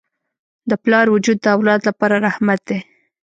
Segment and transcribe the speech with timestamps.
[0.69, 2.79] د پلار وجود د اولاد لپاره رحمت دی.